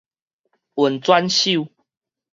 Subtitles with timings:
[0.73, 1.71] 運轉手